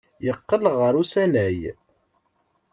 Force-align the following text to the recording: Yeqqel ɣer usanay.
Yeqqel 0.25 0.63
ɣer 0.77 0.93
usanay. 1.01 1.59